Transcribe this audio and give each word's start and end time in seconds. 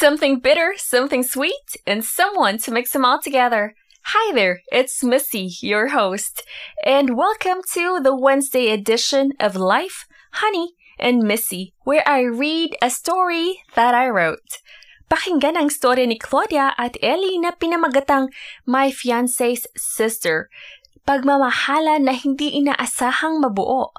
Something 0.00 0.40
bitter, 0.40 0.72
something 0.80 1.20
sweet, 1.20 1.76
and 1.86 2.00
someone 2.00 2.56
to 2.64 2.72
mix 2.72 2.96
them 2.96 3.04
all 3.04 3.20
together. 3.20 3.76
Hi 4.16 4.32
there, 4.32 4.64
it's 4.72 5.04
Missy, 5.04 5.52
your 5.60 5.92
host, 5.92 6.40
and 6.88 7.18
welcome 7.20 7.60
to 7.76 8.00
the 8.00 8.16
Wednesday 8.16 8.72
edition 8.72 9.36
of 9.36 9.60
Life, 9.60 10.08
Honey, 10.40 10.72
and 10.98 11.20
Missy, 11.20 11.74
where 11.84 12.00
I 12.08 12.24
read 12.24 12.80
a 12.80 12.88
story 12.88 13.60
that 13.76 13.92
I 13.92 14.08
wrote. 14.08 14.64
Pakinggan 15.12 15.60
ang 15.60 15.68
story 15.68 16.08
ni 16.08 16.16
Claudia 16.16 16.72
at 16.80 16.96
Ellie 17.04 17.36
na 17.36 17.52
pinamagatang 17.52 18.32
My 18.64 18.88
Fiance's 18.88 19.68
Sister, 19.76 20.48
pagmamahala 21.04 22.00
na 22.00 22.16
hindi 22.16 22.56
inaasahang 22.56 23.44
mabuo. 23.44 23.92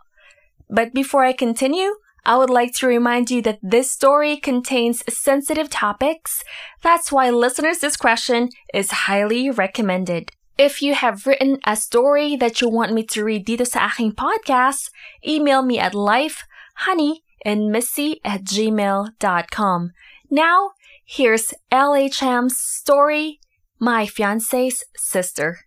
But 0.65 0.97
before 0.97 1.29
I 1.29 1.37
continue, 1.37 1.93
I 2.23 2.37
would 2.37 2.51
like 2.51 2.73
to 2.75 2.87
remind 2.87 3.31
you 3.31 3.41
that 3.41 3.57
this 3.63 3.91
story 3.91 4.37
contains 4.37 5.03
sensitive 5.11 5.69
topics. 5.69 6.43
That's 6.81 7.11
why 7.11 7.31
listener's 7.31 7.79
discretion 7.79 8.49
is 8.73 9.07
highly 9.09 9.49
recommended. 9.49 10.31
If 10.57 10.81
you 10.83 10.93
have 10.93 11.25
written 11.25 11.57
a 11.65 11.75
story 11.75 12.35
that 12.35 12.61
you 12.61 12.69
want 12.69 12.93
me 12.93 13.03
to 13.05 13.25
read 13.25 13.47
dito 13.47 13.65
sa 13.65 13.89
aking 13.89 14.13
podcast, 14.13 14.91
email 15.25 15.63
me 15.63 15.79
at 15.79 15.93
lifehoneyandmissy 15.93 18.17
at 18.23 18.43
gmail.com. 18.43 19.91
Now, 20.29 20.71
here's 21.03 21.55
LHM's 21.71 22.61
story, 22.61 23.39
My 23.79 24.05
Fiance's 24.05 24.83
Sister. 24.95 25.61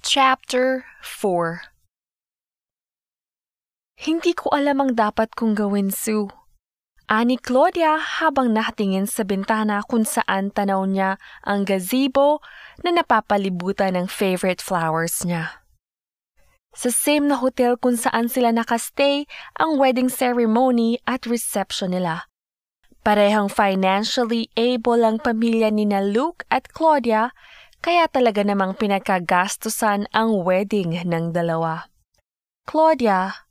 Chapter 0.00 0.86
4 1.02 1.73
Hindi 4.04 4.36
ko 4.36 4.52
alam 4.52 4.84
ang 4.84 4.92
dapat 4.92 5.32
kong 5.32 5.56
gawin, 5.56 5.88
Sue. 5.88 6.28
Ani 7.08 7.40
Claudia 7.40 7.96
habang 7.96 8.52
nakatingin 8.52 9.08
sa 9.08 9.24
bintana 9.24 9.80
kung 9.80 10.04
saan 10.04 10.52
tanaw 10.52 10.84
niya 10.84 11.16
ang 11.40 11.64
gazebo 11.64 12.44
na 12.84 12.92
napapalibutan 12.92 13.96
ng 13.96 14.04
favorite 14.04 14.60
flowers 14.60 15.24
niya. 15.24 15.64
Sa 16.76 16.92
same 16.92 17.32
na 17.32 17.40
hotel 17.40 17.80
kung 17.80 17.96
saan 17.96 18.28
sila 18.28 18.52
nakastay 18.52 19.24
ang 19.56 19.80
wedding 19.80 20.12
ceremony 20.12 21.00
at 21.08 21.24
reception 21.24 21.96
nila. 21.96 22.28
Parehang 23.00 23.48
financially 23.48 24.52
able 24.56 25.00
ang 25.00 25.16
pamilya 25.16 25.72
ni 25.72 25.88
na 25.88 26.04
Luke 26.04 26.44
at 26.52 26.68
Claudia 26.72 27.32
kaya 27.80 28.04
talaga 28.08 28.44
namang 28.44 28.76
pinagkagastusan 28.76 30.12
ang 30.12 30.44
wedding 30.44 30.92
ng 31.04 31.36
dalawa. 31.36 31.88
Claudia, 32.64 33.44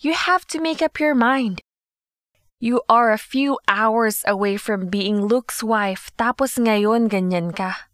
you 0.00 0.14
have 0.14 0.46
to 0.46 0.60
make 0.60 0.80
up 0.80 1.00
your 1.00 1.14
mind. 1.14 1.60
You 2.60 2.82
are 2.88 3.12
a 3.12 3.18
few 3.18 3.58
hours 3.66 4.22
away 4.26 4.56
from 4.56 4.90
being 4.90 5.26
Luke's 5.26 5.62
wife 5.62 6.10
tapos 6.18 6.58
ngayon 6.58 7.10
ganyan 7.10 7.54
ka. 7.54 7.90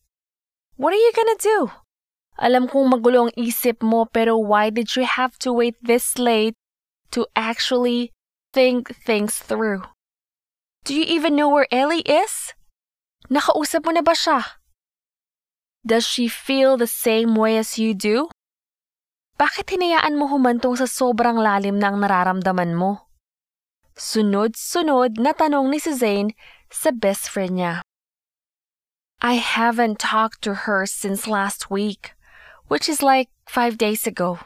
What 0.77 0.93
are 0.93 1.01
you 1.01 1.13
gonna 1.17 1.41
do? 1.41 1.59
Alam 2.41 2.69
kong 2.69 2.93
magulo 2.93 3.29
ang 3.29 3.35
isip 3.37 3.81
mo 3.81 4.05
pero 4.09 4.37
why 4.37 4.69
did 4.69 4.97
you 4.97 5.05
have 5.05 5.39
to 5.45 5.53
wait 5.53 5.77
this 5.81 6.19
late 6.19 6.57
to 7.13 7.29
actually 7.37 8.11
think 8.53 8.91
things 8.91 9.39
through? 9.39 9.85
Do 10.85 10.93
you 10.93 11.05
even 11.05 11.37
know 11.37 11.49
where 11.49 11.69
Ellie 11.73 12.05
is? 12.05 12.53
Nakausap 13.33 13.89
mo 13.89 13.97
na 13.97 14.05
ba 14.05 14.13
siya? 14.13 14.61
Does 15.85 16.05
she 16.05 16.29
feel 16.29 16.77
the 16.77 16.89
same 16.89 17.37
way 17.37 17.57
as 17.57 17.77
you 17.79 17.93
do? 17.93 18.34
Bakit 19.35 19.75
hinayaan 19.75 20.15
mo 20.15 20.31
humantong 20.31 20.79
sa 20.79 20.87
sobrang 20.87 21.35
lalim 21.35 21.83
ng 21.83 21.99
nararamdaman 21.99 22.79
mo? 22.79 23.11
Sunod-sunod 23.99 25.19
na 25.19 25.35
tanong 25.35 25.71
ni 25.71 25.79
si 25.83 25.91
Zane 25.95 26.39
sa 26.71 26.95
best 26.95 27.27
friend 27.31 27.59
niya. 27.59 27.75
I 29.19 29.43
haven't 29.43 29.99
talked 29.99 30.43
to 30.47 30.67
her 30.67 30.87
since 30.87 31.27
last 31.27 31.71
week, 31.71 32.15
which 32.71 32.87
is 32.87 33.03
like 33.03 33.31
five 33.47 33.79
days 33.79 34.07
ago. 34.07 34.39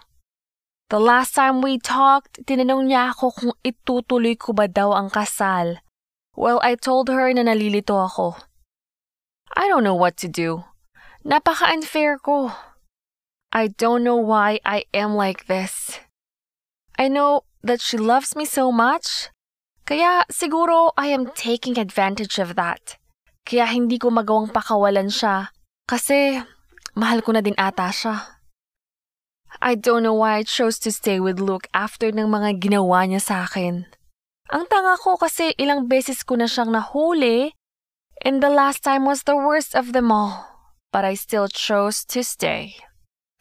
The 0.89 1.01
last 1.01 1.37
time 1.37 1.61
we 1.61 1.77
talked, 1.77 2.41
tinanong 2.49 2.89
niya 2.89 3.13
ako 3.13 3.27
kung 3.37 3.55
itutuloy 3.61 4.41
ko 4.41 4.57
ba 4.57 4.73
daw 4.73 4.97
ang 4.97 5.13
kasal. 5.13 5.85
Well, 6.33 6.65
I 6.65 6.81
told 6.81 7.13
her 7.13 7.29
na 7.37 7.45
nalilito 7.45 7.93
ako. 7.93 8.41
I 9.53 9.69
don't 9.69 9.85
know 9.85 9.97
what 9.97 10.17
to 10.25 10.33
do. 10.33 10.65
Napaka-unfair 11.29 12.17
ko. 12.25 12.57
I 13.49 13.73
don't 13.73 14.05
know 14.05 14.21
why 14.21 14.61
I 14.65 14.85
am 14.93 15.17
like 15.17 15.49
this. 15.49 16.01
I 17.01 17.09
know 17.09 17.49
that 17.65 17.81
she 17.81 17.97
loves 17.97 18.37
me 18.37 18.45
so 18.45 18.69
much, 18.69 19.33
kaya 19.89 20.29
siguro 20.29 20.93
I 21.01 21.09
am 21.17 21.33
taking 21.33 21.81
advantage 21.81 22.37
of 22.37 22.61
that. 22.61 23.01
Kaya 23.49 23.65
hindi 23.65 23.97
ko 23.97 24.13
magawang 24.13 24.53
pakawalan 24.53 25.09
siya 25.09 25.49
kasi 25.89 26.45
mahal 26.93 27.25
ko 27.25 27.33
na 27.33 27.41
din 27.41 27.57
ata 27.57 27.89
siya. 27.89 28.37
I 29.65 29.81
don't 29.81 30.05
know 30.05 30.13
why 30.13 30.39
I 30.39 30.45
chose 30.45 30.77
to 30.85 30.93
stay 30.93 31.17
with 31.17 31.41
Luke 31.41 31.73
after 31.73 32.13
ng 32.13 32.29
mga 32.29 32.61
ginawa 32.61 33.09
niya 33.09 33.25
sa 33.25 33.37
akin. 33.49 33.89
Ang 34.53 34.65
tanga 34.69 35.01
ko 35.01 35.17
kasi 35.17 35.57
ilang 35.57 35.89
beses 35.89 36.21
ko 36.21 36.37
na 36.37 36.45
siyang 36.45 36.69
nahuli 36.69 37.57
and 38.21 38.45
the 38.45 38.53
last 38.53 38.85
time 38.85 39.09
was 39.09 39.25
the 39.25 39.41
worst 39.41 39.73
of 39.73 39.97
them 39.97 40.13
all. 40.13 40.45
But 40.93 41.09
I 41.09 41.17
still 41.17 41.49
chose 41.49 42.05
to 42.13 42.21
stay. 42.21 42.77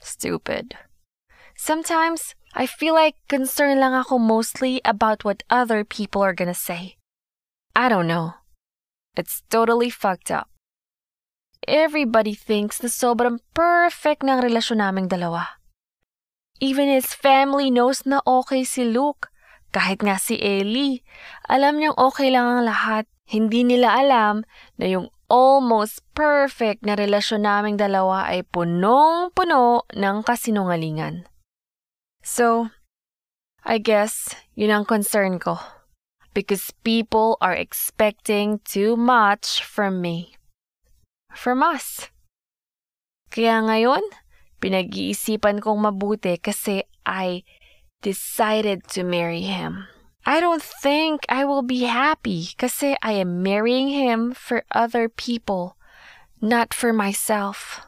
Stupid. 0.08 0.80
Sometimes, 1.60 2.32
I 2.56 2.64
feel 2.64 2.96
like 2.96 3.20
concerned 3.28 3.84
lang 3.84 3.92
ako 3.92 4.16
mostly 4.16 4.80
about 4.88 5.28
what 5.28 5.44
other 5.52 5.84
people 5.84 6.24
are 6.24 6.32
gonna 6.32 6.56
say. 6.56 6.96
I 7.76 7.92
don't 7.92 8.08
know. 8.08 8.40
It's 9.20 9.44
totally 9.52 9.92
fucked 9.92 10.32
up. 10.32 10.48
Everybody 11.68 12.32
thinks 12.32 12.80
na 12.80 12.88
sobrang 12.88 13.44
perfect 13.52 14.24
ng 14.24 14.40
relasyon 14.40 14.80
naming 14.80 15.12
dalawa. 15.12 15.60
Even 16.64 16.88
his 16.88 17.12
family 17.12 17.68
knows 17.68 18.08
na 18.08 18.24
okay 18.24 18.64
si 18.64 18.88
Luke. 18.88 19.28
Kahit 19.76 20.00
nga 20.00 20.16
si 20.16 20.40
Ellie, 20.40 21.04
alam 21.52 21.84
niyang 21.84 22.00
okay 22.00 22.32
lang 22.32 22.48
ang 22.48 22.62
lahat. 22.64 23.04
Hindi 23.28 23.68
nila 23.68 23.92
alam 24.00 24.48
na 24.80 24.88
yung 24.88 25.12
almost 25.28 26.04
perfect 26.16 26.84
na 26.84 26.96
relasyon 26.96 27.44
naming 27.44 27.76
dalawa 27.76 28.28
ay 28.32 28.48
punong-puno 28.48 29.84
ng 29.92 30.18
kasinungalingan. 30.24 31.28
So, 32.24 32.72
I 33.68 33.80
guess 33.80 34.36
yun 34.56 34.72
ang 34.72 34.86
concern 34.88 35.40
ko. 35.40 35.60
Because 36.32 36.72
people 36.86 37.36
are 37.42 37.56
expecting 37.56 38.62
too 38.64 38.96
much 38.96 39.66
from 39.66 40.00
me. 40.00 40.38
From 41.34 41.66
us. 41.66 42.14
Kaya 43.34 43.60
ngayon, 43.66 44.06
pinag-iisipan 44.62 45.60
kong 45.60 45.82
mabuti 45.82 46.38
kasi 46.40 46.86
I 47.04 47.42
decided 48.06 48.86
to 48.94 49.02
marry 49.02 49.44
him. 49.44 49.90
I 50.28 50.42
don't 50.42 50.62
think 50.62 51.24
I 51.30 51.46
will 51.46 51.64
be 51.64 51.88
happy 51.88 52.50
kasi 52.60 53.00
I 53.02 53.14
am 53.16 53.42
marrying 53.42 53.88
him 53.88 54.36
for 54.36 54.68
other 54.76 55.08
people, 55.08 55.80
not 56.44 56.74
for 56.74 56.92
myself. 56.92 57.88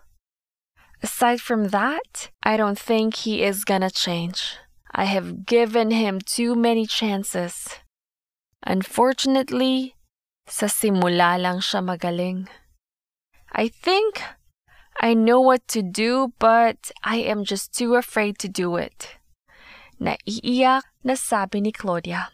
Aside 1.04 1.44
from 1.44 1.76
that, 1.76 2.32
I 2.42 2.56
don't 2.56 2.80
think 2.80 3.28
he 3.28 3.44
is 3.44 3.68
gonna 3.68 3.92
change. 3.92 4.56
I 4.96 5.04
have 5.12 5.46
given 5.46 5.92
him 5.92 6.24
too 6.24 6.56
many 6.56 6.88
chances. 6.88 7.76
Unfortunately, 8.64 10.00
sa 10.48 10.72
simula 10.72 11.36
lang 11.36 11.60
siya 11.60 11.84
magaling. 11.84 12.48
I 13.52 13.68
think 13.68 14.24
I 15.04 15.12
know 15.12 15.44
what 15.44 15.68
to 15.76 15.84
do, 15.84 16.32
but 16.40 16.96
I 17.04 17.20
am 17.20 17.44
just 17.44 17.76
too 17.76 18.00
afraid 18.00 18.40
to 18.40 18.48
do 18.48 18.80
it. 18.80 19.19
Naiiyak 20.00 20.88
na 21.04 21.20
sabi 21.20 21.60
ni 21.60 21.76
Claudia. 21.76 22.32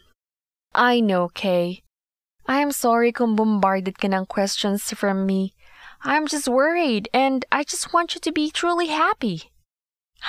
I 0.78 1.02
know, 1.02 1.34
Kay. 1.34 1.82
I 2.46 2.62
am 2.62 2.70
sorry 2.70 3.10
kung 3.10 3.34
bombarded 3.34 3.98
ka 3.98 4.06
ng 4.06 4.30
questions 4.30 4.94
from 4.94 5.26
me. 5.26 5.58
I'm 6.06 6.30
just 6.30 6.46
worried 6.46 7.10
and 7.10 7.42
I 7.50 7.66
just 7.66 7.90
want 7.90 8.14
you 8.14 8.22
to 8.22 8.30
be 8.30 8.54
truly 8.54 8.94
happy. 8.94 9.50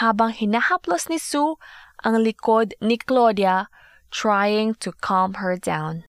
Habang 0.01 0.33
hinahaplos 0.33 1.13
ni 1.13 1.21
Sue 1.21 1.61
ang 2.01 2.25
likod 2.25 2.73
ni 2.81 2.97
Claudia, 2.97 3.69
trying 4.09 4.73
to 4.81 4.97
calm 5.05 5.45
her 5.45 5.61
down. 5.61 6.09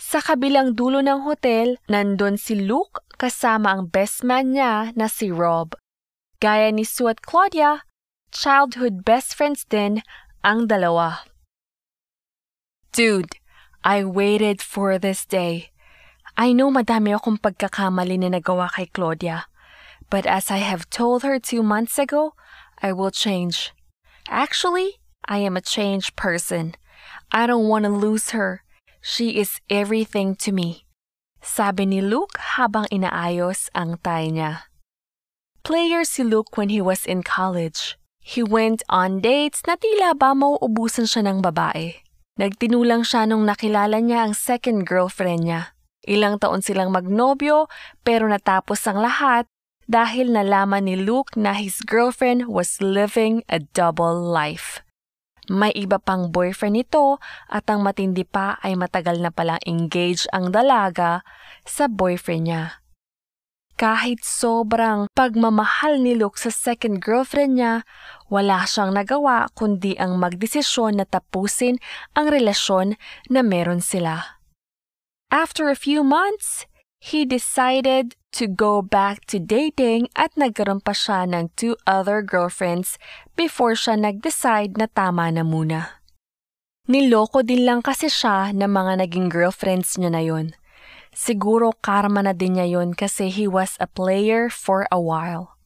Sa 0.00 0.24
kabilang 0.24 0.72
dulo 0.72 1.04
ng 1.04 1.28
hotel, 1.28 1.76
nandun 1.92 2.40
si 2.40 2.56
Luke 2.56 3.04
kasama 3.20 3.76
ang 3.76 3.92
best 3.92 4.24
man 4.24 4.56
niya 4.56 4.96
na 4.96 5.12
si 5.12 5.28
Rob. 5.28 5.76
Gaya 6.40 6.72
ni 6.72 6.88
Sue 6.88 7.12
at 7.12 7.20
Claudia, 7.20 7.84
childhood 8.32 9.04
best 9.04 9.36
friends 9.36 9.68
din 9.68 10.00
ang 10.40 10.64
dalawa. 10.66 11.28
Dude, 12.96 13.36
I 13.84 14.04
waited 14.08 14.64
for 14.64 14.96
this 14.96 15.28
day. 15.28 15.70
I 16.32 16.56
know 16.56 16.72
madami 16.72 17.12
akong 17.12 17.44
pagkakamali 17.44 18.16
na 18.16 18.32
nagawa 18.32 18.72
kay 18.72 18.88
Claudia. 18.88 19.46
But 20.08 20.24
as 20.24 20.48
I 20.48 20.64
have 20.64 20.88
told 20.88 21.22
her 21.22 21.36
two 21.36 21.62
months 21.62 22.00
ago, 22.00 22.32
I 22.80 22.92
will 22.92 23.12
change. 23.12 23.72
Actually, 24.28 25.00
I 25.28 25.44
am 25.44 25.56
a 25.56 25.64
changed 25.64 26.16
person. 26.16 26.74
I 27.32 27.46
don't 27.46 27.68
want 27.68 27.84
to 27.84 27.92
lose 27.92 28.32
her. 28.36 28.64
She 29.00 29.40
is 29.40 29.60
everything 29.68 30.36
to 30.44 30.52
me. 30.52 30.84
Sabi 31.40 31.84
ni 31.84 32.00
Luke 32.00 32.36
habang 32.56 32.88
inaayos 32.88 33.68
ang 33.76 34.00
tie 34.00 34.32
niya. 34.32 34.68
Player 35.64 36.04
si 36.04 36.24
Luke 36.24 36.56
when 36.56 36.68
he 36.68 36.80
was 36.80 37.04
in 37.04 37.24
college. 37.24 37.96
He 38.22 38.46
went 38.46 38.86
on 38.86 39.18
dates 39.18 39.66
na 39.66 39.74
tila 39.74 40.14
ba 40.14 40.30
mauubusan 40.30 41.10
siya 41.10 41.26
ng 41.26 41.42
babae. 41.42 41.98
Nagtinulang 42.38 43.02
siya 43.02 43.26
nung 43.26 43.44
nakilala 43.44 43.98
niya 43.98 44.24
ang 44.24 44.32
second 44.38 44.86
girlfriend 44.86 45.44
niya. 45.44 45.74
Ilang 46.06 46.38
taon 46.38 46.62
silang 46.62 46.94
magnobyo 46.94 47.66
pero 48.06 48.30
natapos 48.30 48.86
ang 48.86 49.02
lahat 49.02 49.50
dahil 49.90 50.30
nalaman 50.30 50.86
ni 50.86 50.96
Luke 50.98 51.34
na 51.34 51.54
his 51.54 51.82
girlfriend 51.82 52.46
was 52.46 52.78
living 52.78 53.42
a 53.50 53.60
double 53.74 54.16
life. 54.16 54.82
May 55.50 55.74
iba 55.74 55.98
pang 55.98 56.30
boyfriend 56.30 56.78
nito 56.78 57.18
at 57.50 57.66
ang 57.66 57.82
matindi 57.82 58.22
pa 58.22 58.62
ay 58.62 58.78
matagal 58.78 59.18
na 59.18 59.34
palang 59.34 59.58
engaged 59.66 60.30
ang 60.30 60.54
dalaga 60.54 61.26
sa 61.66 61.90
boyfriend 61.90 62.46
niya. 62.46 62.81
Kahit 63.80 64.22
sobrang 64.22 65.10
pagmamahal 65.16 65.98
ni 65.98 66.14
Luke 66.14 66.38
sa 66.38 66.52
second 66.52 67.02
girlfriend 67.02 67.58
niya, 67.58 67.82
wala 68.30 68.62
siyang 68.68 68.94
nagawa 68.94 69.50
kundi 69.56 69.98
ang 69.98 70.20
magdesisyon 70.20 71.00
na 71.00 71.06
tapusin 71.08 71.82
ang 72.14 72.30
relasyon 72.30 72.94
na 73.32 73.40
meron 73.40 73.80
sila. 73.80 74.38
After 75.32 75.72
a 75.72 75.78
few 75.78 76.04
months, 76.04 76.68
he 77.02 77.24
decided 77.24 78.14
to 78.32 78.46
go 78.46 78.80
back 78.80 79.26
to 79.28 79.42
dating 79.42 80.08
at 80.14 80.32
nagkaroon 80.38 80.80
pa 80.80 80.94
siya 80.94 81.26
ng 81.26 81.50
two 81.58 81.74
other 81.84 82.22
girlfriends 82.22 82.96
before 83.34 83.74
siya 83.74 83.98
nag-decide 83.98 84.78
na 84.78 84.86
tama 84.86 85.28
na 85.34 85.42
muna. 85.42 86.00
Niloko 86.86 87.42
din 87.46 87.62
lang 87.66 87.80
kasi 87.82 88.10
siya 88.10 88.50
ng 88.54 88.66
mga 88.66 89.06
naging 89.06 89.28
girlfriends 89.30 89.98
niya 89.98 90.10
na 90.10 90.22
yun. 90.22 90.46
Siguro 91.12 91.76
karma 91.84 92.24
na 92.24 92.32
din 92.32 92.56
niya 92.56 92.80
yun 92.80 92.96
kasi 92.96 93.28
he 93.28 93.44
was 93.44 93.76
a 93.76 93.86
player 93.86 94.48
for 94.48 94.88
a 94.88 94.96
while. 94.96 95.60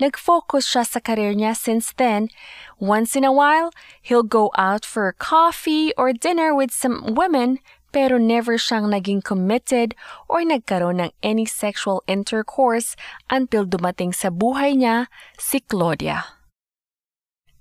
Nag-focus 0.00 0.64
siya 0.64 0.84
sa 0.88 0.96
career 1.04 1.36
niya 1.36 1.52
since 1.52 1.92
then. 2.00 2.32
Once 2.80 3.12
in 3.12 3.20
a 3.20 3.36
while, 3.36 3.68
he'll 4.00 4.24
go 4.24 4.48
out 4.56 4.88
for 4.88 5.12
coffee 5.12 5.92
or 6.00 6.16
dinner 6.16 6.56
with 6.56 6.72
some 6.72 7.12
women 7.12 7.60
pero 7.92 8.16
never 8.16 8.56
siyang 8.56 8.88
naging 8.94 9.20
committed 9.20 9.92
or 10.30 10.40
nagkaroon 10.46 11.02
ng 11.02 11.12
any 11.20 11.44
sexual 11.44 12.00
intercourse 12.06 12.94
until 13.28 13.66
dumating 13.66 14.14
sa 14.14 14.30
buhay 14.30 14.78
niya 14.78 15.10
si 15.36 15.60
Claudia. 15.60 16.40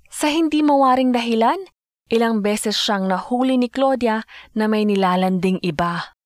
Sa 0.09 0.29
hindi 0.29 0.61
mawaring 0.61 1.11
dahilan, 1.13 1.69
ilang 2.13 2.41
beses 2.41 2.77
siyang 2.77 3.09
nahuli 3.09 3.57
ni 3.57 3.67
Claudia 3.67 4.23
na 4.53 4.65
may 4.69 4.85
nilalanding 4.85 5.61
iba. 5.65 6.18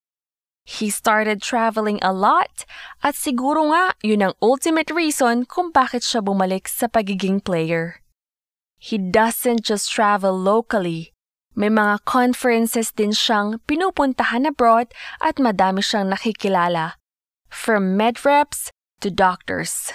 He 0.63 0.87
started 0.87 1.43
traveling 1.43 1.99
a 1.99 2.15
lot 2.15 2.63
at 3.03 3.19
siguro 3.19 3.67
nga 3.75 3.99
yun 3.99 4.23
ang 4.23 4.35
ultimate 4.39 4.87
reason 4.95 5.43
kung 5.43 5.75
bakit 5.75 6.07
siya 6.07 6.23
bumalik 6.23 6.71
sa 6.71 6.87
pagiging 6.87 7.43
player. 7.43 7.99
He 8.79 8.95
doesn't 8.95 9.63
just 9.63 9.91
travel 9.91 10.35
locally. 10.35 11.11
May 11.53 11.69
mga 11.69 12.07
conferences 12.07 12.89
din 12.95 13.11
siyang 13.13 13.61
pinupuntahan 13.67 14.47
abroad 14.47 14.89
at 15.21 15.37
madami 15.37 15.83
siyang 15.83 16.11
nakikilala. 16.11 16.97
From 17.51 17.95
med 17.99 18.23
reps 18.25 18.73
to 19.03 19.13
doctors. 19.13 19.93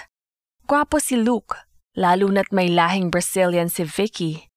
Gwapo 0.69 1.01
si 1.01 1.17
Luke, 1.17 1.57
lalo 1.97 2.29
na't 2.29 2.53
may 2.53 2.69
lahing 2.69 3.09
Brazilian 3.09 3.67
si 3.67 3.83
Vicky. 3.83 4.47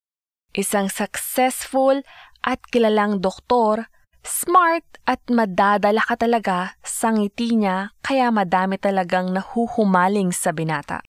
Isang 0.53 0.87
successful 0.87 2.05
at 2.45 2.61
kilalang 2.69 3.19
doktor 3.19 3.89
Smart 4.23 4.87
at 5.03 5.19
madadala 5.27 5.99
ka 5.99 6.15
talaga 6.15 6.79
sa 6.79 7.11
ngiti 7.11 7.59
niya 7.59 7.91
kaya 7.99 8.31
madami 8.31 8.79
talagang 8.79 9.35
nahuhumaling 9.35 10.31
sa 10.31 10.55
binata. 10.55 11.03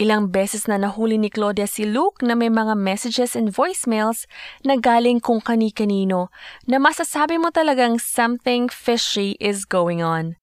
Ilang 0.00 0.32
beses 0.32 0.64
na 0.64 0.80
nahuli 0.80 1.20
ni 1.20 1.28
Claudia 1.28 1.68
si 1.68 1.84
Luke 1.84 2.24
na 2.24 2.32
may 2.32 2.48
mga 2.48 2.72
messages 2.72 3.36
and 3.36 3.52
voicemails 3.52 4.24
na 4.64 4.80
galing 4.80 5.20
kung 5.20 5.44
kani-kanino 5.44 6.32
na 6.64 6.80
masasabi 6.80 7.36
mo 7.36 7.52
talagang 7.52 8.00
something 8.00 8.72
fishy 8.72 9.36
is 9.36 9.68
going 9.68 10.00
on. 10.00 10.40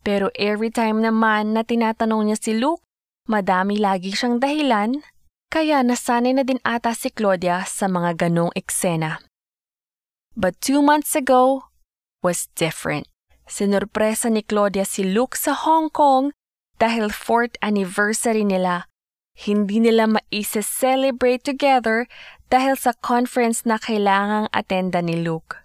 Pero 0.00 0.32
every 0.32 0.72
time 0.72 1.04
naman 1.04 1.52
na 1.52 1.60
tinatanong 1.60 2.30
niya 2.30 2.38
si 2.40 2.56
Luke, 2.56 2.80
madami 3.28 3.76
lagi 3.76 4.16
siyang 4.16 4.40
dahilan, 4.40 5.04
kaya 5.52 5.84
nasanay 5.84 6.32
na 6.32 6.46
din 6.46 6.62
ata 6.64 6.96
si 6.96 7.12
Claudia 7.12 7.68
sa 7.68 7.92
mga 7.92 8.16
ganong 8.16 8.54
eksena. 8.56 9.20
But 10.36 10.60
two 10.60 10.84
months 10.84 11.16
ago 11.16 11.72
was 12.20 12.52
different. 12.60 13.08
Sinurpresa 13.48 14.28
ni 14.28 14.44
Claudia 14.44 14.84
si 14.84 15.00
Luke 15.00 15.32
sa 15.32 15.56
Hong 15.56 15.88
Kong 15.88 16.36
dahil 16.76 17.08
4th 17.08 17.56
anniversary 17.64 18.44
nila. 18.44 18.84
Hindi 19.32 19.80
nila 19.80 20.04
maisa-celebrate 20.04 21.40
together 21.40 22.04
dahil 22.52 22.76
sa 22.76 22.92
conference 23.00 23.64
na 23.64 23.80
kailangang 23.80 24.52
attenda 24.52 25.00
ni 25.00 25.16
Luke. 25.24 25.64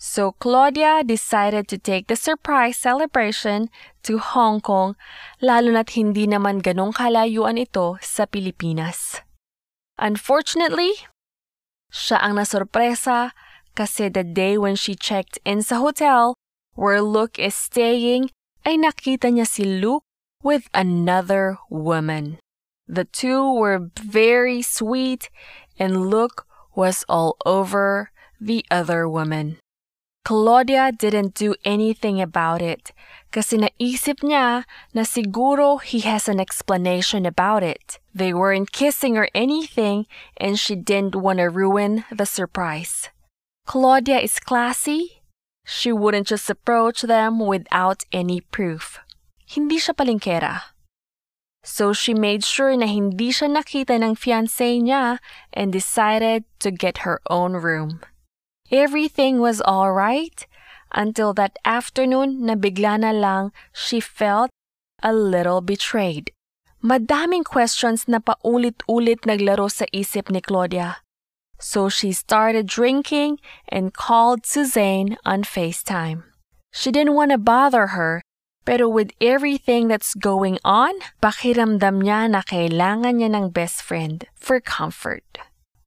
So 0.00 0.32
Claudia 0.36 1.04
decided 1.04 1.68
to 1.68 1.76
take 1.76 2.08
the 2.08 2.16
surprise 2.16 2.80
celebration 2.80 3.68
to 4.04 4.16
Hong 4.16 4.64
Kong 4.64 4.96
lalo 5.44 5.76
na't 5.76 5.92
hindi 5.92 6.24
naman 6.24 6.64
ganong 6.64 6.96
kalayuan 6.96 7.60
ito 7.60 8.00
sa 8.00 8.24
Pilipinas. 8.24 9.20
Unfortunately, 10.00 11.04
siya 11.92 12.20
ang 12.20 12.40
nasorpresa 12.40 13.32
kasi 13.74 14.08
the 14.08 14.24
day 14.24 14.56
when 14.56 14.74
she 14.74 14.94
checked 14.94 15.38
in 15.44 15.62
sa 15.62 15.82
hotel 15.82 16.34
where 16.74 17.02
Luke 17.02 17.38
is 17.38 17.54
staying 17.54 18.30
ay 18.66 18.78
nakita 18.78 19.30
niya 19.30 19.46
si 19.46 19.62
Luke 19.66 20.06
with 20.42 20.70
another 20.74 21.58
woman. 21.70 22.38
The 22.86 23.04
two 23.04 23.52
were 23.52 23.90
very 23.96 24.62
sweet 24.62 25.30
and 25.78 26.10
Luke 26.10 26.46
was 26.74 27.04
all 27.08 27.36
over 27.46 28.10
the 28.40 28.64
other 28.70 29.08
woman. 29.08 29.58
Claudia 30.24 30.90
didn't 30.90 31.34
do 31.34 31.54
anything 31.64 32.20
about 32.20 32.62
it 32.64 32.96
kasi 33.28 33.60
naisip 33.60 34.24
niya 34.24 34.64
na 34.96 35.04
siguro 35.04 35.84
he 35.84 36.00
has 36.00 36.32
an 36.32 36.40
explanation 36.40 37.28
about 37.28 37.60
it. 37.60 38.00
They 38.16 38.32
weren't 38.32 38.72
kissing 38.72 39.20
or 39.20 39.28
anything 39.36 40.08
and 40.40 40.56
she 40.56 40.76
didn't 40.76 41.12
want 41.12 41.44
to 41.44 41.52
ruin 41.52 42.08
the 42.08 42.24
surprise. 42.24 43.12
Claudia 43.66 44.20
is 44.20 44.38
classy. 44.38 45.24
She 45.64 45.90
wouldn't 45.90 46.28
just 46.28 46.50
approach 46.50 47.02
them 47.02 47.40
without 47.40 48.04
any 48.12 48.40
proof. 48.40 49.00
Hindi 49.48 49.80
siya 49.80 49.96
palingkera. 49.96 50.76
So 51.64 51.96
she 51.96 52.12
made 52.12 52.44
sure 52.44 52.76
na 52.76 52.84
hindi 52.84 53.32
siya 53.32 53.48
nakita 53.48 53.96
ng 53.96 54.20
fiancé 54.20 54.76
niya 54.84 55.16
and 55.56 55.72
decided 55.72 56.44
to 56.60 56.68
get 56.68 57.08
her 57.08 57.24
own 57.32 57.56
room. 57.56 58.04
Everything 58.68 59.40
was 59.40 59.64
all 59.64 59.96
right 59.96 60.44
until 60.92 61.32
that 61.40 61.56
afternoon 61.64 62.44
na 62.44 62.54
bigla 62.60 63.00
na 63.00 63.16
lang 63.16 63.48
she 63.72 63.98
felt 63.98 64.52
a 65.00 65.16
little 65.16 65.64
betrayed. 65.64 66.28
Madaming 66.84 67.48
questions 67.48 68.04
na 68.04 68.20
paulit-ulit 68.20 69.24
naglaro 69.24 69.72
sa 69.72 69.88
isip 69.88 70.28
ni 70.28 70.44
Claudia. 70.44 71.03
So 71.58 71.88
she 71.88 72.12
started 72.12 72.66
drinking 72.66 73.38
and 73.68 73.94
called 73.94 74.46
Suzanne 74.46 75.16
on 75.24 75.42
FaceTime. 75.44 76.24
She 76.74 76.90
didn't 76.90 77.14
want 77.14 77.30
to 77.30 77.38
bother 77.38 77.94
her, 77.94 78.20
pero 78.64 78.88
with 78.88 79.12
everything 79.20 79.88
that's 79.88 80.16
going 80.16 80.58
on, 80.64 80.96
pakiramdam 81.22 82.02
niya 82.02 82.26
na 82.32 82.42
kailangan 82.42 83.20
niya 83.20 83.30
ng 83.30 83.46
best 83.52 83.84
friend 83.84 84.26
for 84.34 84.58
comfort. 84.58 85.24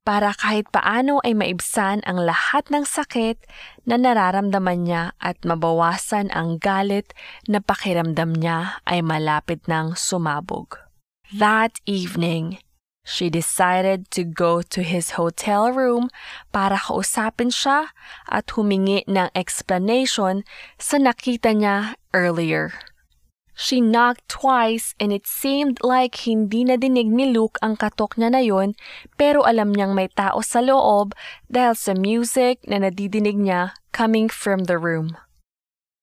Para 0.08 0.32
kahit 0.32 0.72
paano 0.72 1.20
ay 1.20 1.36
maibsan 1.36 2.00
ang 2.08 2.24
lahat 2.24 2.72
ng 2.72 2.88
sakit 2.88 3.44
na 3.84 4.00
nararamdaman 4.00 4.88
niya 4.88 5.12
at 5.20 5.36
mabawasan 5.44 6.32
ang 6.32 6.56
galit 6.56 7.12
na 7.44 7.60
pakiramdam 7.60 8.32
niya 8.32 8.80
ay 8.88 9.04
malapit 9.04 9.60
ng 9.68 9.92
sumabog. 9.92 10.80
That 11.28 11.76
evening, 11.84 12.56
She 13.08 13.32
decided 13.32 14.12
to 14.12 14.20
go 14.20 14.60
to 14.60 14.84
his 14.84 15.16
hotel 15.16 15.72
room 15.72 16.12
para 16.52 16.76
kausapin 16.76 17.48
siya 17.48 17.96
at 18.28 18.52
humingi 18.52 19.08
ng 19.08 19.32
explanation 19.32 20.44
sa 20.76 21.00
nakita 21.00 21.56
niya 21.56 21.96
earlier. 22.12 22.76
She 23.56 23.80
knocked 23.80 24.28
twice 24.28 24.92
and 25.00 25.08
it 25.08 25.24
seemed 25.24 25.80
like 25.80 26.28
hindi 26.28 26.68
na 26.68 26.76
dinig 26.76 27.08
ni 27.08 27.32
Luke 27.32 27.56
ang 27.64 27.80
katok 27.80 28.20
niya 28.20 28.28
na 28.28 28.44
yon 28.44 28.76
pero 29.16 29.40
alam 29.48 29.72
niyang 29.72 29.96
may 29.96 30.12
tao 30.12 30.44
sa 30.44 30.60
loob 30.60 31.16
dahil 31.48 31.80
sa 31.80 31.96
music 31.96 32.60
na 32.68 32.76
nadidinig 32.76 33.40
niya 33.40 33.72
coming 33.88 34.28
from 34.28 34.68
the 34.68 34.76
room. 34.76 35.16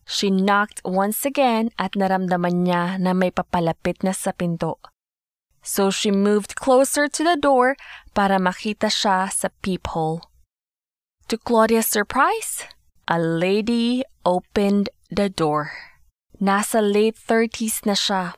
She 0.09 0.33
knocked 0.33 0.81
once 0.81 1.21
again 1.21 1.69
at 1.77 1.93
naramdaman 1.93 2.65
niya 2.65 2.97
na 2.97 3.13
may 3.13 3.29
papalapit 3.29 4.01
na 4.01 4.09
sa 4.09 4.33
pinto. 4.33 4.81
So 5.65 5.89
she 5.89 6.13
moved 6.13 6.53
closer 6.53 7.09
to 7.09 7.21
the 7.25 7.33
door 7.33 7.73
para 8.13 8.37
makita 8.37 8.93
siya 8.93 9.33
sa 9.33 9.49
peephole. 9.65 10.21
To 11.33 11.41
Claudia's 11.41 11.89
surprise, 11.89 12.69
a 13.09 13.17
lady 13.17 14.05
opened 14.21 14.93
the 15.09 15.25
door. 15.25 15.73
Nasa 16.37 16.85
late 16.85 17.17
30s 17.17 17.81
na 17.89 17.97
siya. 17.97 18.37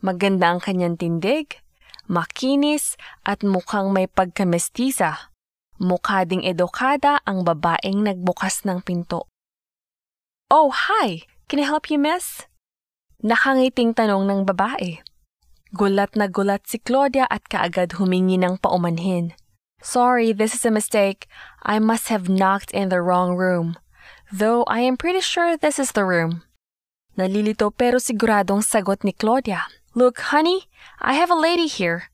Maganda 0.00 0.48
ang 0.48 0.64
kanyang 0.64 0.96
tindig, 0.96 1.60
makinis 2.08 2.96
at 3.28 3.44
mukhang 3.44 3.92
may 3.92 4.08
pagkamestisa. 4.08 5.28
Mukha 5.76 6.24
ding 6.24 6.40
edukada 6.40 7.20
ang 7.28 7.44
babaeng 7.44 8.00
nagbukas 8.00 8.64
ng 8.64 8.80
pinto. 8.80 9.28
Oh, 10.48 10.72
hi! 10.72 11.28
Can 11.52 11.60
I 11.60 11.68
help 11.68 11.92
you, 11.92 12.00
miss? 12.00 12.48
Nakangiting 13.20 13.92
tanong 13.92 14.24
ng 14.24 14.40
babae. 14.48 15.04
Gulat 15.72 16.12
na 16.20 16.28
gulat 16.28 16.68
si 16.68 16.76
Claudia 16.76 17.24
at 17.32 17.48
kaagad 17.48 17.96
humingi 17.96 18.36
ng 18.36 18.60
paumanhin. 18.60 19.32
Sorry, 19.80 20.36
this 20.36 20.52
is 20.52 20.68
a 20.68 20.70
mistake. 20.70 21.24
I 21.64 21.80
must 21.80 22.12
have 22.12 22.28
knocked 22.28 22.70
in 22.76 22.92
the 22.92 23.00
wrong 23.00 23.40
room. 23.40 23.80
Though 24.28 24.68
I 24.68 24.84
am 24.84 25.00
pretty 25.00 25.24
sure 25.24 25.56
this 25.56 25.80
is 25.80 25.96
the 25.96 26.04
room. 26.04 26.44
Nalilito 27.16 27.72
pero 27.72 27.96
siguradong 27.96 28.68
sagot 28.68 29.00
ni 29.00 29.16
Claudia. 29.16 29.64
Look, 29.96 30.20
honey, 30.28 30.68
I 31.00 31.16
have 31.16 31.32
a 31.32 31.40
lady 31.40 31.66
here. 31.66 32.12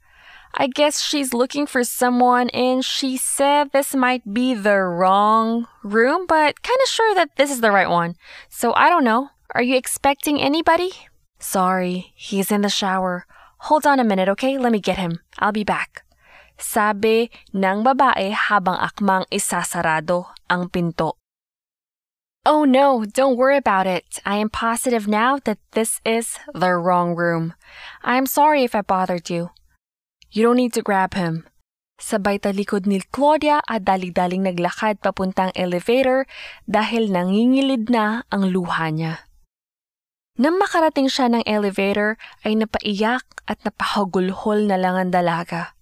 I 0.55 0.71
guess 0.71 1.03
she's 1.03 1.35
looking 1.35 1.67
for 1.67 1.83
someone 1.83 2.51
and 2.51 2.87
she 2.87 3.19
said 3.19 3.71
this 3.75 3.95
might 3.95 4.23
be 4.23 4.55
the 4.55 4.79
wrong 4.79 5.67
room, 5.83 6.27
but 6.27 6.63
kind 6.63 6.79
of 6.83 6.89
sure 6.89 7.15
that 7.15 7.35
this 7.35 7.51
is 7.51 7.61
the 7.61 7.75
right 7.75 7.91
one. 7.91 8.15
So 8.49 8.73
I 8.75 8.89
don't 8.89 9.05
know. 9.05 9.31
Are 9.55 9.63
you 9.63 9.77
expecting 9.77 10.41
anybody? 10.41 10.95
Sorry, 11.39 12.15
he's 12.15 12.51
in 12.51 12.63
the 12.63 12.71
shower. 12.71 13.27
Hold 13.67 13.87
on 13.87 13.99
a 13.99 14.07
minute, 14.07 14.29
okay? 14.39 14.55
Let 14.59 14.71
me 14.71 14.79
get 14.79 14.99
him. 14.99 15.19
I'll 15.39 15.51
be 15.51 15.67
back. 15.67 16.07
Sabi 16.59 17.31
ng 17.55 17.83
babae 17.83 18.35
habang 18.35 18.79
akmang 18.79 19.27
isasarado 19.31 20.35
ang 20.51 20.71
pinto. 20.71 21.19
Oh 22.47 22.65
no, 22.65 23.05
don't 23.05 23.37
worry 23.37 23.61
about 23.61 23.87
it. 23.87 24.19
I 24.25 24.41
am 24.41 24.49
positive 24.49 25.07
now 25.07 25.39
that 25.45 25.59
this 25.77 26.01
is 26.03 26.41
the 26.55 26.75
wrong 26.75 27.15
room. 27.15 27.53
I'm 28.03 28.25
sorry 28.25 28.65
if 28.65 28.75
I 28.75 28.83
bothered 28.83 29.29
you. 29.29 29.53
You 30.33 30.49
don't 30.49 30.57
need 30.57 30.73
to 30.75 30.83
grab 30.83 31.13
him. 31.13 31.45
Sabay 31.99 32.39
talikod 32.41 32.87
ni 32.87 33.03
Claudia 33.11 33.61
at 33.67 33.85
dali-daling 33.85 34.47
naglakad 34.47 35.03
papuntang 35.03 35.51
elevator 35.59 36.25
dahil 36.65 37.11
nangingilid 37.11 37.91
na 37.91 38.23
ang 38.31 38.49
luha 38.49 38.89
niya. 38.95 39.28
Nang 40.39 40.55
makarating 40.55 41.11
siya 41.11 41.27
ng 41.35 41.43
elevator 41.51 42.15
ay 42.47 42.55
napaiyak 42.55 43.27
at 43.51 43.59
napahagulhol 43.67 44.71
na 44.71 44.79
lang 44.79 44.95
ang 44.95 45.11
dalaga. 45.11 45.75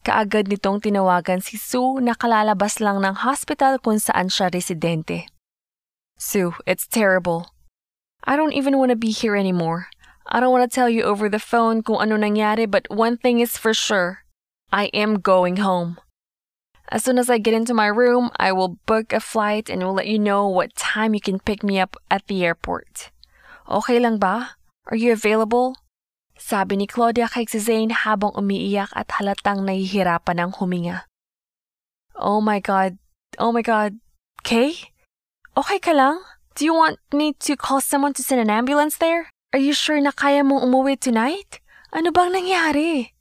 Kaagad 0.00 0.48
nitong 0.48 0.80
tinawagan 0.80 1.44
si 1.44 1.60
Sue 1.60 2.00
na 2.00 2.16
kalalabas 2.16 2.80
lang 2.80 3.04
ng 3.04 3.20
hospital 3.20 3.76
kung 3.76 4.00
saan 4.00 4.32
siya 4.32 4.48
residente. 4.48 5.28
Sue, 6.16 6.56
it's 6.64 6.88
terrible. 6.88 7.52
I 8.24 8.40
don't 8.40 8.56
even 8.56 8.80
want 8.80 8.88
to 8.88 8.96
be 8.96 9.12
here 9.12 9.36
anymore. 9.36 9.92
I 10.24 10.40
don't 10.40 10.52
want 10.52 10.64
to 10.64 10.72
tell 10.72 10.88
you 10.88 11.04
over 11.04 11.28
the 11.28 11.40
phone 11.40 11.84
kung 11.84 12.00
ano 12.00 12.16
nangyari 12.16 12.64
but 12.64 12.88
one 12.88 13.20
thing 13.20 13.44
is 13.44 13.60
for 13.60 13.76
sure. 13.76 14.24
I 14.72 14.88
am 14.96 15.20
going 15.20 15.60
home. 15.60 16.00
As 16.88 17.04
soon 17.04 17.20
as 17.20 17.28
I 17.28 17.36
get 17.36 17.52
into 17.52 17.76
my 17.76 17.88
room, 17.88 18.32
I 18.40 18.52
will 18.52 18.80
book 18.88 19.12
a 19.12 19.20
flight 19.20 19.68
and 19.68 19.84
will 19.84 19.96
let 19.96 20.08
you 20.08 20.20
know 20.20 20.48
what 20.48 20.72
time 20.72 21.12
you 21.12 21.20
can 21.20 21.36
pick 21.36 21.60
me 21.60 21.76
up 21.76 21.96
at 22.08 22.24
the 22.28 22.44
airport. 22.44 23.12
Okay 23.64 23.96
lang 23.96 24.20
ba? 24.20 24.60
Are 24.92 24.98
you 25.00 25.16
available? 25.16 25.80
Sabi 26.36 26.76
ni 26.76 26.84
Claudia 26.84 27.32
kay 27.32 27.48
si 27.48 27.56
Zane 27.56 27.96
habang 27.96 28.36
umiiyak 28.36 28.92
at 28.92 29.08
halatang 29.16 29.64
nahihirapan 29.64 30.44
ng 30.44 30.50
huminga. 30.60 31.08
Oh 32.12 32.44
my 32.44 32.60
God. 32.60 33.00
Oh 33.40 33.48
my 33.48 33.64
God. 33.64 33.96
Kay? 34.44 34.92
Okay 35.56 35.80
ka 35.80 35.96
lang? 35.96 36.20
Do 36.52 36.68
you 36.68 36.76
want 36.76 37.00
me 37.08 37.32
to 37.48 37.56
call 37.56 37.80
someone 37.80 38.12
to 38.14 38.22
send 38.22 38.44
an 38.44 38.52
ambulance 38.52 39.00
there? 39.00 39.32
Are 39.56 39.62
you 39.62 39.72
sure 39.72 39.96
na 39.96 40.12
kaya 40.12 40.44
mong 40.44 40.68
umuwi 40.68 41.00
tonight? 41.00 41.64
Ano 41.88 42.12
bang 42.12 42.36
nangyari? 42.36 43.16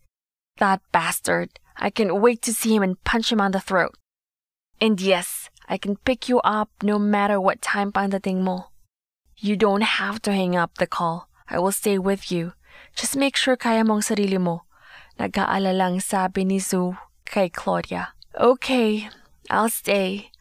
That 0.59 0.83
bastard. 0.91 1.55
I 1.79 1.87
can't 1.87 2.19
wait 2.19 2.43
to 2.43 2.53
see 2.53 2.75
him 2.75 2.83
and 2.83 3.01
punch 3.07 3.31
him 3.31 3.39
on 3.39 3.55
the 3.55 3.63
throat. 3.63 3.95
And 4.83 4.99
yes, 4.99 5.47
I 5.71 5.79
can 5.79 5.95
pick 6.03 6.27
you 6.27 6.43
up 6.43 6.69
no 6.83 6.99
matter 6.99 7.39
what 7.39 7.63
time 7.63 7.95
pandating 7.95 8.43
mo. 8.43 8.72
You 9.43 9.59
don't 9.59 9.83
have 9.99 10.23
to 10.23 10.31
hang 10.31 10.55
up 10.55 10.79
the 10.79 10.87
call. 10.87 11.27
I 11.51 11.59
will 11.59 11.75
stay 11.75 11.99
with 11.99 12.31
you. 12.31 12.55
Just 12.95 13.19
make 13.19 13.35
sure 13.35 13.59
kaya 13.59 13.83
mong 13.83 14.07
sarili 14.07 14.39
mo. 14.39 14.63
Nag-aalalang 15.19 15.99
sabi 15.99 16.47
ni 16.47 16.63
Sue 16.63 16.95
kay 17.27 17.51
Claudia. 17.51 18.15
Okay, 18.39 19.11
I'll 19.51 19.67
stay. 19.67 20.31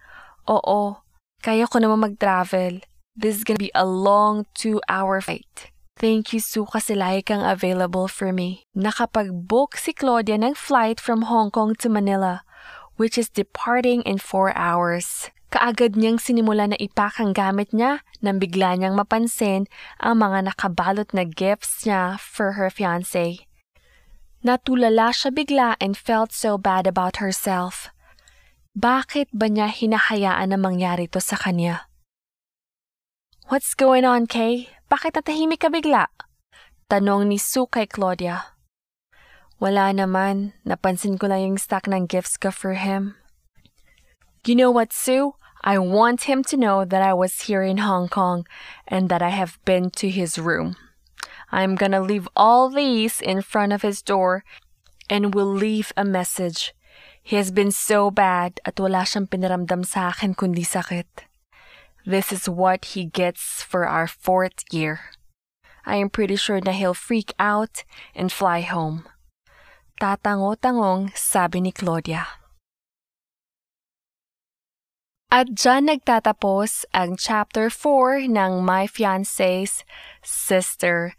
Oo, 0.46 1.02
kaya 1.42 1.66
ko 1.66 1.82
naman 1.82 2.14
mag-travel. 2.14 2.86
This 3.18 3.42
is 3.42 3.42
gonna 3.42 3.58
be 3.58 3.74
a 3.74 3.82
long 3.82 4.46
two-hour 4.54 5.18
flight. 5.18 5.74
Thank 5.98 6.30
you, 6.30 6.38
Sue, 6.38 6.70
kasi 6.70 6.94
lagi 6.94 7.26
kang 7.26 7.42
available 7.42 8.06
for 8.06 8.30
me. 8.30 8.70
Nakapag-book 8.78 9.82
si 9.82 9.90
Claudia 9.98 10.38
ng 10.38 10.54
flight 10.54 11.02
from 11.02 11.26
Hong 11.26 11.50
Kong 11.50 11.74
to 11.82 11.90
Manila, 11.90 12.46
which 12.94 13.18
is 13.18 13.26
departing 13.26 14.06
in 14.06 14.22
four 14.22 14.54
hours. 14.54 15.34
Kaagad 15.52 16.00
niyang 16.00 16.16
sinimula 16.16 16.72
na 16.72 16.80
ipak 16.80 17.20
ang 17.20 17.36
gamit 17.36 17.76
niya 17.76 18.00
nang 18.24 18.40
bigla 18.40 18.72
niyang 18.72 18.96
mapansin 18.96 19.68
ang 20.00 20.24
mga 20.24 20.48
nakabalot 20.48 21.12
na 21.12 21.28
gifts 21.28 21.84
niya 21.84 22.16
for 22.16 22.56
her 22.56 22.72
fiancé. 22.72 23.44
Natulala 24.40 25.12
siya 25.12 25.28
bigla 25.28 25.76
and 25.76 25.92
felt 25.92 26.32
so 26.32 26.56
bad 26.56 26.88
about 26.88 27.20
herself. 27.20 27.92
Bakit 28.72 29.28
ba 29.36 29.52
niya 29.52 29.68
hinahayaan 29.68 30.56
na 30.56 30.58
mangyari 30.58 31.04
to 31.04 31.20
sa 31.20 31.36
kanya? 31.36 31.84
What's 33.52 33.76
going 33.76 34.08
on, 34.08 34.24
Kay? 34.24 34.72
Bakit 34.88 35.20
natahimik 35.20 35.60
ka 35.60 35.68
bigla? 35.68 36.08
Tanong 36.88 37.28
ni 37.28 37.36
Sue 37.36 37.68
kay 37.68 37.84
Claudia. 37.84 38.56
Wala 39.60 39.92
naman. 39.92 40.56
Napansin 40.64 41.20
ko 41.20 41.28
lang 41.28 41.44
yung 41.44 41.58
stack 41.60 41.84
ng 41.84 42.08
gifts 42.08 42.40
ko 42.40 42.48
for 42.48 42.72
him. 42.72 43.20
You 44.48 44.56
know 44.56 44.72
what, 44.72 44.96
Sue? 44.96 45.36
I 45.62 45.78
want 45.78 46.26
him 46.26 46.42
to 46.50 46.56
know 46.56 46.84
that 46.84 47.02
I 47.02 47.14
was 47.14 47.46
here 47.46 47.62
in 47.62 47.78
Hong 47.78 48.08
Kong 48.08 48.46
and 48.88 49.08
that 49.08 49.22
I 49.22 49.30
have 49.30 49.62
been 49.64 49.90
to 50.02 50.10
his 50.10 50.38
room. 50.38 50.74
I'm 51.52 51.76
gonna 51.76 52.00
leave 52.00 52.28
all 52.34 52.68
these 52.68 53.20
in 53.20 53.42
front 53.42 53.72
of 53.72 53.82
his 53.82 54.02
door 54.02 54.42
and 55.08 55.34
will 55.34 55.46
leave 55.46 55.92
a 55.96 56.04
message. 56.04 56.74
He 57.22 57.36
has 57.36 57.52
been 57.52 57.70
so 57.70 58.10
bad 58.10 58.58
at 58.64 58.80
wala 58.80 59.06
siyang 59.06 59.30
pinaramdam 59.30 59.86
sa 59.86 60.10
akin 60.10 60.34
kundi 60.34 60.66
sakit. 60.66 61.30
This 62.02 62.34
is 62.34 62.50
what 62.50 62.98
he 62.98 63.06
gets 63.06 63.62
for 63.62 63.86
our 63.86 64.10
fourth 64.10 64.66
year. 64.74 65.14
I 65.86 66.02
am 66.02 66.10
pretty 66.10 66.34
sure 66.34 66.58
na 66.58 66.74
he'll 66.74 66.98
freak 66.98 67.30
out 67.38 67.86
and 68.18 68.34
fly 68.34 68.66
home. 68.66 69.06
Tatango-tangong 70.02 71.14
sabi 71.14 71.62
ni 71.62 71.70
Claudia. 71.70 72.41
At 75.32 75.56
dyan 75.56 75.88
nagtatapos 75.88 76.84
ang 76.92 77.16
chapter 77.16 77.72
4 77.72 78.28
ng 78.28 78.60
My 78.60 78.84
Fiancé's 78.84 79.80
Sister. 80.20 81.16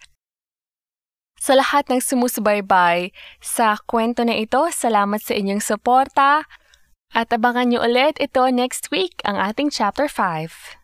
Sa 1.42 1.58
lahat 1.58 1.90
ng 1.90 1.98
sumusubaybay 1.98 3.10
sa 3.42 3.82
kwento 3.90 4.22
na 4.22 4.38
ito, 4.38 4.70
salamat 4.70 5.18
sa 5.18 5.34
inyong 5.34 5.66
suporta 5.66 6.46
at 7.10 7.34
abangan 7.34 7.74
nyo 7.74 7.82
ulit 7.82 8.22
ito 8.22 8.46
next 8.54 8.94
week 8.94 9.18
ang 9.26 9.42
ating 9.42 9.74
chapter 9.74 10.06
5. 10.06 10.83